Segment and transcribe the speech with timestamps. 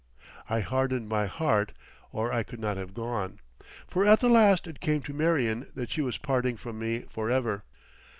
[0.49, 1.73] I hardened my heart,
[2.11, 3.37] or I could not have gone.
[3.85, 7.29] For at the last it came to Marion that she was parting from me for
[7.29, 7.63] ever.